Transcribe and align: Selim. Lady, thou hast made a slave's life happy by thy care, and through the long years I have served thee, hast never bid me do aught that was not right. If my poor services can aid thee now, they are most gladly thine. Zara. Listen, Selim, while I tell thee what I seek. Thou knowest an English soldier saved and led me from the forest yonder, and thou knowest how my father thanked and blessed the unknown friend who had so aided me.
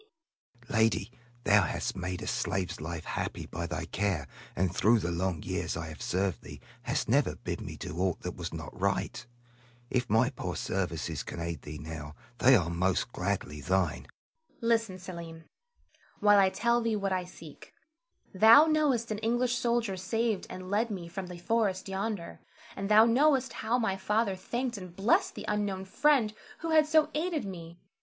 Selim. 0.65 0.79
Lady, 0.81 1.11
thou 1.43 1.61
hast 1.61 1.95
made 1.95 2.23
a 2.23 2.25
slave's 2.25 2.81
life 2.81 3.05
happy 3.05 3.45
by 3.45 3.67
thy 3.67 3.85
care, 3.85 4.25
and 4.55 4.73
through 4.75 4.97
the 4.97 5.11
long 5.11 5.43
years 5.43 5.77
I 5.77 5.89
have 5.89 6.01
served 6.01 6.41
thee, 6.41 6.59
hast 6.81 7.07
never 7.07 7.35
bid 7.35 7.61
me 7.61 7.77
do 7.77 7.95
aught 7.99 8.21
that 8.21 8.35
was 8.35 8.51
not 8.51 8.73
right. 8.81 9.23
If 9.91 10.09
my 10.09 10.31
poor 10.31 10.55
services 10.55 11.21
can 11.21 11.39
aid 11.39 11.61
thee 11.61 11.77
now, 11.77 12.15
they 12.39 12.55
are 12.55 12.71
most 12.71 13.11
gladly 13.11 13.61
thine. 13.61 14.07
Zara. 14.57 14.57
Listen, 14.61 14.97
Selim, 14.97 15.43
while 16.19 16.39
I 16.39 16.49
tell 16.49 16.81
thee 16.81 16.95
what 16.95 17.13
I 17.13 17.23
seek. 17.23 17.71
Thou 18.33 18.65
knowest 18.65 19.11
an 19.11 19.19
English 19.19 19.57
soldier 19.59 19.97
saved 19.97 20.47
and 20.49 20.71
led 20.71 20.89
me 20.89 21.07
from 21.09 21.27
the 21.27 21.37
forest 21.37 21.87
yonder, 21.87 22.39
and 22.75 22.89
thou 22.89 23.05
knowest 23.05 23.53
how 23.53 23.77
my 23.77 23.97
father 23.97 24.35
thanked 24.35 24.79
and 24.79 24.95
blessed 24.95 25.35
the 25.35 25.45
unknown 25.47 25.85
friend 25.85 26.33
who 26.61 26.71
had 26.71 26.87
so 26.87 27.11
aided 27.13 27.45
me. 27.45 27.77